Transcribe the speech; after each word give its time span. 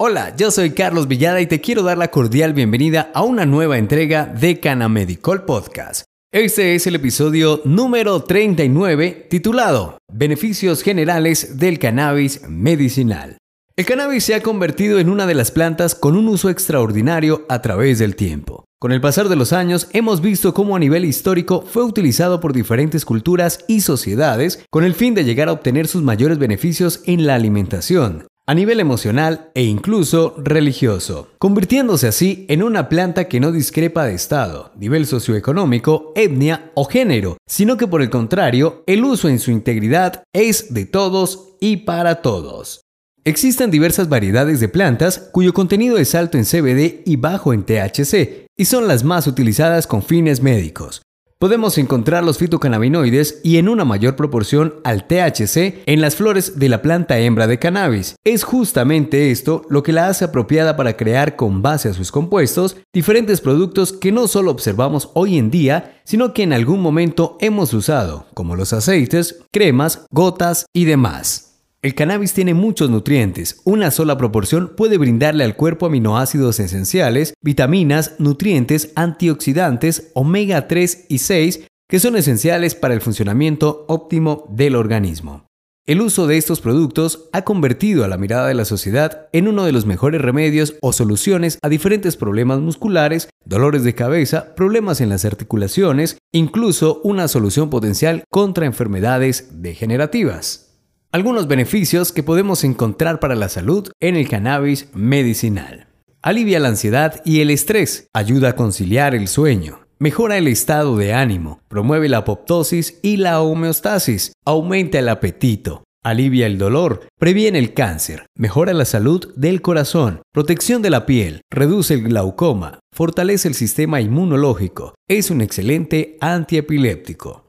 Hola, 0.00 0.32
yo 0.36 0.52
soy 0.52 0.70
Carlos 0.70 1.08
Villada 1.08 1.40
y 1.40 1.48
te 1.48 1.60
quiero 1.60 1.82
dar 1.82 1.98
la 1.98 2.12
cordial 2.12 2.52
bienvenida 2.52 3.10
a 3.14 3.24
una 3.24 3.46
nueva 3.46 3.78
entrega 3.78 4.26
de 4.26 4.60
Canamedical 4.60 5.44
Podcast. 5.44 6.04
Este 6.30 6.76
es 6.76 6.86
el 6.86 6.94
episodio 6.94 7.62
número 7.64 8.22
39 8.22 9.26
titulado 9.28 9.98
Beneficios 10.12 10.84
generales 10.84 11.58
del 11.58 11.80
cannabis 11.80 12.42
medicinal. 12.48 13.38
El 13.74 13.86
cannabis 13.86 14.22
se 14.22 14.36
ha 14.36 14.40
convertido 14.40 15.00
en 15.00 15.08
una 15.08 15.26
de 15.26 15.34
las 15.34 15.50
plantas 15.50 15.96
con 15.96 16.14
un 16.14 16.28
uso 16.28 16.48
extraordinario 16.48 17.44
a 17.48 17.60
través 17.60 17.98
del 17.98 18.14
tiempo. 18.14 18.66
Con 18.78 18.92
el 18.92 19.00
pasar 19.00 19.28
de 19.28 19.34
los 19.34 19.52
años 19.52 19.88
hemos 19.92 20.20
visto 20.20 20.54
cómo 20.54 20.76
a 20.76 20.78
nivel 20.78 21.04
histórico 21.04 21.62
fue 21.62 21.82
utilizado 21.82 22.38
por 22.38 22.52
diferentes 22.52 23.04
culturas 23.04 23.64
y 23.66 23.80
sociedades 23.80 24.64
con 24.70 24.84
el 24.84 24.94
fin 24.94 25.14
de 25.14 25.24
llegar 25.24 25.48
a 25.48 25.52
obtener 25.54 25.88
sus 25.88 26.04
mayores 26.04 26.38
beneficios 26.38 27.02
en 27.04 27.26
la 27.26 27.34
alimentación, 27.34 28.28
a 28.48 28.54
nivel 28.54 28.80
emocional 28.80 29.50
e 29.54 29.62
incluso 29.64 30.34
religioso, 30.38 31.28
convirtiéndose 31.38 32.08
así 32.08 32.46
en 32.48 32.62
una 32.62 32.88
planta 32.88 33.28
que 33.28 33.40
no 33.40 33.52
discrepa 33.52 34.06
de 34.06 34.14
estado, 34.14 34.72
nivel 34.74 35.04
socioeconómico, 35.04 36.12
etnia 36.16 36.72
o 36.74 36.86
género, 36.86 37.36
sino 37.46 37.76
que 37.76 37.86
por 37.86 38.00
el 38.00 38.08
contrario, 38.08 38.84
el 38.86 39.04
uso 39.04 39.28
en 39.28 39.38
su 39.38 39.50
integridad 39.50 40.22
es 40.32 40.72
de 40.72 40.86
todos 40.86 41.56
y 41.60 41.78
para 41.78 42.22
todos. 42.22 42.80
Existen 43.22 43.70
diversas 43.70 44.08
variedades 44.08 44.60
de 44.60 44.70
plantas 44.70 45.28
cuyo 45.30 45.52
contenido 45.52 45.98
es 45.98 46.14
alto 46.14 46.38
en 46.38 46.44
CBD 46.44 47.02
y 47.04 47.16
bajo 47.16 47.52
en 47.52 47.64
THC, 47.64 48.46
y 48.56 48.64
son 48.64 48.88
las 48.88 49.04
más 49.04 49.26
utilizadas 49.26 49.86
con 49.86 50.02
fines 50.02 50.40
médicos, 50.40 51.02
Podemos 51.40 51.78
encontrar 51.78 52.24
los 52.24 52.36
fitocannabinoides 52.38 53.40
y 53.44 53.58
en 53.58 53.68
una 53.68 53.84
mayor 53.84 54.16
proporción 54.16 54.74
al 54.82 55.06
THC 55.06 55.84
en 55.86 56.00
las 56.00 56.16
flores 56.16 56.58
de 56.58 56.68
la 56.68 56.82
planta 56.82 57.20
hembra 57.20 57.46
de 57.46 57.60
cannabis. 57.60 58.16
Es 58.24 58.42
justamente 58.42 59.30
esto 59.30 59.62
lo 59.70 59.84
que 59.84 59.92
la 59.92 60.08
hace 60.08 60.24
apropiada 60.24 60.76
para 60.76 60.96
crear 60.96 61.36
con 61.36 61.62
base 61.62 61.90
a 61.90 61.94
sus 61.94 62.10
compuestos 62.10 62.76
diferentes 62.92 63.40
productos 63.40 63.92
que 63.92 64.10
no 64.10 64.26
solo 64.26 64.50
observamos 64.50 65.10
hoy 65.14 65.38
en 65.38 65.52
día, 65.52 66.00
sino 66.02 66.34
que 66.34 66.42
en 66.42 66.52
algún 66.52 66.82
momento 66.82 67.36
hemos 67.40 67.72
usado, 67.72 68.26
como 68.34 68.56
los 68.56 68.72
aceites, 68.72 69.38
cremas, 69.52 70.06
gotas 70.10 70.66
y 70.74 70.86
demás. 70.86 71.47
El 71.80 71.94
cannabis 71.94 72.34
tiene 72.34 72.54
muchos 72.54 72.90
nutrientes. 72.90 73.60
Una 73.62 73.92
sola 73.92 74.18
proporción 74.18 74.72
puede 74.76 74.98
brindarle 74.98 75.44
al 75.44 75.54
cuerpo 75.54 75.86
aminoácidos 75.86 76.58
esenciales, 76.58 77.34
vitaminas, 77.40 78.16
nutrientes, 78.18 78.90
antioxidantes, 78.96 80.10
omega 80.14 80.66
3 80.66 81.06
y 81.08 81.18
6, 81.18 81.68
que 81.88 82.00
son 82.00 82.16
esenciales 82.16 82.74
para 82.74 82.94
el 82.94 83.00
funcionamiento 83.00 83.84
óptimo 83.86 84.46
del 84.50 84.74
organismo. 84.74 85.46
El 85.86 86.00
uso 86.00 86.26
de 86.26 86.36
estos 86.36 86.60
productos 86.60 87.28
ha 87.32 87.42
convertido 87.42 88.04
a 88.04 88.08
la 88.08 88.18
mirada 88.18 88.48
de 88.48 88.54
la 88.54 88.64
sociedad 88.64 89.28
en 89.32 89.46
uno 89.46 89.64
de 89.64 89.72
los 89.72 89.86
mejores 89.86 90.20
remedios 90.20 90.74
o 90.82 90.92
soluciones 90.92 91.60
a 91.62 91.68
diferentes 91.68 92.16
problemas 92.16 92.58
musculares, 92.58 93.30
dolores 93.44 93.84
de 93.84 93.94
cabeza, 93.94 94.54
problemas 94.56 95.00
en 95.00 95.10
las 95.10 95.24
articulaciones, 95.24 96.18
incluso 96.32 97.00
una 97.04 97.28
solución 97.28 97.70
potencial 97.70 98.24
contra 98.30 98.66
enfermedades 98.66 99.62
degenerativas. 99.62 100.67
Algunos 101.10 101.48
beneficios 101.48 102.12
que 102.12 102.22
podemos 102.22 102.64
encontrar 102.64 103.18
para 103.18 103.34
la 103.34 103.48
salud 103.48 103.88
en 103.98 104.14
el 104.14 104.28
cannabis 104.28 104.90
medicinal. 104.92 105.86
Alivia 106.20 106.60
la 106.60 106.68
ansiedad 106.68 107.22
y 107.24 107.40
el 107.40 107.48
estrés, 107.48 108.08
ayuda 108.12 108.50
a 108.50 108.56
conciliar 108.56 109.14
el 109.14 109.26
sueño, 109.26 109.86
mejora 109.98 110.36
el 110.36 110.46
estado 110.48 110.98
de 110.98 111.14
ánimo, 111.14 111.62
promueve 111.68 112.10
la 112.10 112.18
apoptosis 112.18 112.98
y 113.02 113.16
la 113.16 113.40
homeostasis, 113.40 114.34
aumenta 114.44 114.98
el 114.98 115.08
apetito, 115.08 115.84
alivia 116.04 116.44
el 116.44 116.58
dolor, 116.58 117.08
previene 117.18 117.58
el 117.58 117.72
cáncer, 117.72 118.26
mejora 118.36 118.74
la 118.74 118.84
salud 118.84 119.32
del 119.34 119.62
corazón, 119.62 120.20
protección 120.34 120.82
de 120.82 120.90
la 120.90 121.06
piel, 121.06 121.40
reduce 121.50 121.94
el 121.94 122.02
glaucoma, 122.02 122.80
fortalece 122.94 123.48
el 123.48 123.54
sistema 123.54 124.02
inmunológico, 124.02 124.94
es 125.08 125.30
un 125.30 125.40
excelente 125.40 126.18
antiepiléptico. 126.20 127.47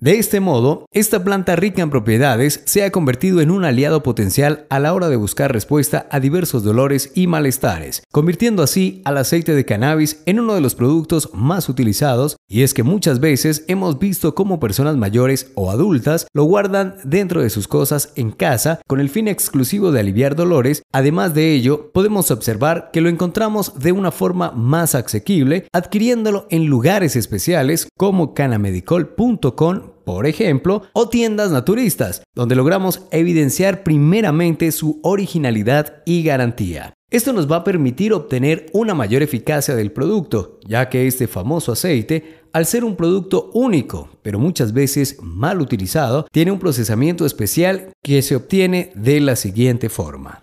De 0.00 0.16
este 0.16 0.38
modo, 0.38 0.86
esta 0.92 1.24
planta 1.24 1.56
rica 1.56 1.82
en 1.82 1.90
propiedades 1.90 2.62
se 2.66 2.84
ha 2.84 2.92
convertido 2.92 3.40
en 3.40 3.50
un 3.50 3.64
aliado 3.64 4.04
potencial 4.04 4.64
a 4.70 4.78
la 4.78 4.94
hora 4.94 5.08
de 5.08 5.16
buscar 5.16 5.52
respuesta 5.52 6.06
a 6.12 6.20
diversos 6.20 6.62
dolores 6.62 7.10
y 7.16 7.26
malestares, 7.26 8.04
convirtiendo 8.12 8.62
así 8.62 9.02
al 9.04 9.18
aceite 9.18 9.56
de 9.56 9.64
cannabis 9.64 10.22
en 10.24 10.38
uno 10.38 10.54
de 10.54 10.60
los 10.60 10.76
productos 10.76 11.30
más 11.34 11.68
utilizados, 11.68 12.36
y 12.46 12.62
es 12.62 12.74
que 12.74 12.84
muchas 12.84 13.18
veces 13.18 13.64
hemos 13.66 13.98
visto 13.98 14.36
cómo 14.36 14.60
personas 14.60 14.96
mayores 14.96 15.50
o 15.56 15.68
adultas 15.68 16.28
lo 16.32 16.44
guardan 16.44 16.94
dentro 17.02 17.42
de 17.42 17.50
sus 17.50 17.66
cosas 17.66 18.12
en 18.14 18.30
casa 18.30 18.80
con 18.86 19.00
el 19.00 19.08
fin 19.08 19.26
exclusivo 19.26 19.90
de 19.90 19.98
aliviar 19.98 20.36
dolores, 20.36 20.84
además 20.92 21.34
de 21.34 21.52
ello, 21.52 21.90
podemos 21.90 22.30
observar 22.30 22.90
que 22.92 23.00
lo 23.00 23.08
encontramos 23.08 23.76
de 23.80 23.90
una 23.90 24.12
forma 24.12 24.52
más 24.52 24.94
asequible 24.94 25.66
adquiriéndolo 25.72 26.46
en 26.50 26.66
lugares 26.66 27.16
especiales 27.16 27.88
como 27.96 28.32
canamedicol.com 28.32 29.87
por 30.08 30.26
ejemplo, 30.26 30.84
o 30.94 31.10
tiendas 31.10 31.50
naturistas, 31.50 32.22
donde 32.34 32.56
logramos 32.56 33.02
evidenciar 33.10 33.82
primeramente 33.82 34.72
su 34.72 35.00
originalidad 35.02 36.02
y 36.06 36.22
garantía. 36.22 36.94
Esto 37.10 37.34
nos 37.34 37.46
va 37.46 37.56
a 37.56 37.64
permitir 37.64 38.14
obtener 38.14 38.70
una 38.72 38.94
mayor 38.94 39.22
eficacia 39.22 39.74
del 39.74 39.92
producto, 39.92 40.60
ya 40.66 40.88
que 40.88 41.06
este 41.06 41.26
famoso 41.28 41.72
aceite, 41.72 42.38
al 42.54 42.64
ser 42.64 42.84
un 42.84 42.96
producto 42.96 43.50
único, 43.52 44.08
pero 44.22 44.38
muchas 44.38 44.72
veces 44.72 45.18
mal 45.20 45.60
utilizado, 45.60 46.26
tiene 46.32 46.52
un 46.52 46.58
procesamiento 46.58 47.26
especial 47.26 47.90
que 48.02 48.22
se 48.22 48.34
obtiene 48.34 48.92
de 48.94 49.20
la 49.20 49.36
siguiente 49.36 49.90
forma. 49.90 50.40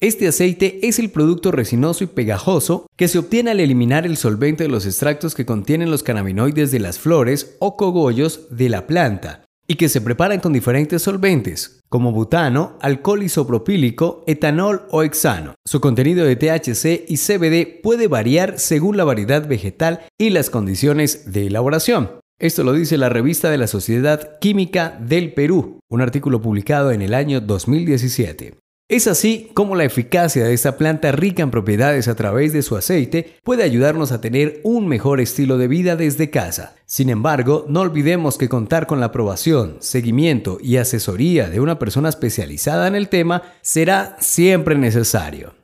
Este 0.00 0.28
aceite 0.28 0.78
es 0.86 1.00
el 1.00 1.10
producto 1.10 1.50
resinoso 1.50 2.04
y 2.04 2.06
pegajoso 2.06 2.86
que 2.94 3.08
se 3.08 3.18
obtiene 3.18 3.50
al 3.50 3.58
eliminar 3.58 4.06
el 4.06 4.16
solvente 4.16 4.62
de 4.62 4.70
los 4.70 4.86
extractos 4.86 5.34
que 5.34 5.44
contienen 5.44 5.90
los 5.90 6.04
cannabinoides 6.04 6.70
de 6.70 6.78
las 6.78 7.00
flores 7.00 7.56
o 7.58 7.76
cogollos 7.76 8.46
de 8.50 8.68
la 8.68 8.86
planta 8.86 9.44
y 9.66 9.74
que 9.74 9.88
se 9.88 10.00
preparan 10.00 10.38
con 10.38 10.52
diferentes 10.52 11.02
solventes, 11.02 11.80
como 11.88 12.12
butano, 12.12 12.78
alcohol 12.80 13.24
isopropílico, 13.24 14.22
etanol 14.28 14.86
o 14.92 15.02
hexano. 15.02 15.54
Su 15.66 15.80
contenido 15.80 16.24
de 16.24 16.36
THC 16.36 17.04
y 17.08 17.16
CBD 17.16 17.82
puede 17.82 18.06
variar 18.06 18.60
según 18.60 18.96
la 18.96 19.04
variedad 19.04 19.48
vegetal 19.48 20.06
y 20.16 20.30
las 20.30 20.48
condiciones 20.48 21.32
de 21.32 21.48
elaboración. 21.48 22.20
Esto 22.38 22.62
lo 22.62 22.72
dice 22.72 22.98
la 22.98 23.08
revista 23.08 23.50
de 23.50 23.58
la 23.58 23.66
Sociedad 23.66 24.38
Química 24.38 24.96
del 25.00 25.34
Perú, 25.34 25.80
un 25.90 26.02
artículo 26.02 26.40
publicado 26.40 26.92
en 26.92 27.02
el 27.02 27.14
año 27.14 27.40
2017. 27.40 28.54
Es 28.90 29.06
así 29.06 29.50
como 29.52 29.76
la 29.76 29.84
eficacia 29.84 30.46
de 30.46 30.54
esta 30.54 30.78
planta 30.78 31.12
rica 31.12 31.42
en 31.42 31.50
propiedades 31.50 32.08
a 32.08 32.14
través 32.14 32.54
de 32.54 32.62
su 32.62 32.74
aceite 32.74 33.34
puede 33.44 33.62
ayudarnos 33.62 34.12
a 34.12 34.22
tener 34.22 34.62
un 34.64 34.88
mejor 34.88 35.20
estilo 35.20 35.58
de 35.58 35.68
vida 35.68 35.94
desde 35.94 36.30
casa. 36.30 36.74
Sin 36.86 37.10
embargo, 37.10 37.66
no 37.68 37.82
olvidemos 37.82 38.38
que 38.38 38.48
contar 38.48 38.86
con 38.86 38.98
la 38.98 39.06
aprobación, 39.06 39.76
seguimiento 39.80 40.56
y 40.62 40.78
asesoría 40.78 41.50
de 41.50 41.60
una 41.60 41.78
persona 41.78 42.08
especializada 42.08 42.88
en 42.88 42.94
el 42.94 43.10
tema 43.10 43.42
será 43.60 44.16
siempre 44.20 44.74
necesario. 44.74 45.54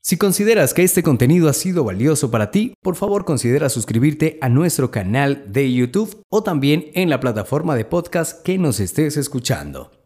Si 0.00 0.16
consideras 0.16 0.72
que 0.72 0.84
este 0.84 1.02
contenido 1.02 1.48
ha 1.48 1.54
sido 1.54 1.82
valioso 1.82 2.30
para 2.30 2.52
ti, 2.52 2.74
por 2.80 2.94
favor 2.94 3.24
considera 3.24 3.70
suscribirte 3.70 4.38
a 4.40 4.48
nuestro 4.48 4.92
canal 4.92 5.42
de 5.48 5.72
YouTube 5.72 6.22
o 6.28 6.44
también 6.44 6.92
en 6.94 7.10
la 7.10 7.18
plataforma 7.18 7.74
de 7.74 7.84
podcast 7.84 8.40
que 8.44 8.56
nos 8.56 8.78
estés 8.78 9.16
escuchando. 9.16 9.97